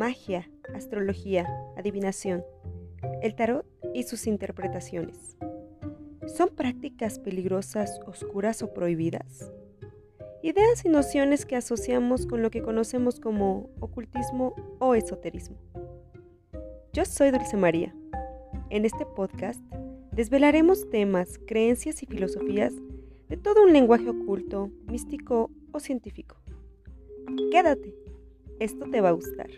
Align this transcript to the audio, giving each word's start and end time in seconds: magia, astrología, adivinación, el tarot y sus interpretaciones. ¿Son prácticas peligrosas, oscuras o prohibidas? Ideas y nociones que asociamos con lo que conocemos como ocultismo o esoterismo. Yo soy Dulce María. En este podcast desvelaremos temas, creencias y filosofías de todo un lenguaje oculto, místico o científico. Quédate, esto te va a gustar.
magia, 0.00 0.50
astrología, 0.74 1.46
adivinación, 1.76 2.42
el 3.20 3.34
tarot 3.34 3.66
y 3.92 4.04
sus 4.04 4.26
interpretaciones. 4.26 5.36
¿Son 6.26 6.48
prácticas 6.48 7.18
peligrosas, 7.18 8.00
oscuras 8.06 8.62
o 8.62 8.72
prohibidas? 8.72 9.52
Ideas 10.42 10.86
y 10.86 10.88
nociones 10.88 11.44
que 11.44 11.54
asociamos 11.54 12.24
con 12.24 12.40
lo 12.40 12.50
que 12.50 12.62
conocemos 12.62 13.20
como 13.20 13.68
ocultismo 13.78 14.54
o 14.78 14.94
esoterismo. 14.94 15.58
Yo 16.94 17.04
soy 17.04 17.30
Dulce 17.30 17.58
María. 17.58 17.94
En 18.70 18.86
este 18.86 19.04
podcast 19.04 19.62
desvelaremos 20.12 20.88
temas, 20.88 21.38
creencias 21.46 22.02
y 22.02 22.06
filosofías 22.06 22.72
de 23.28 23.36
todo 23.36 23.64
un 23.64 23.74
lenguaje 23.74 24.08
oculto, 24.08 24.70
místico 24.86 25.50
o 25.72 25.78
científico. 25.78 26.36
Quédate, 27.50 27.94
esto 28.60 28.88
te 28.88 29.02
va 29.02 29.10
a 29.10 29.12
gustar. 29.12 29.50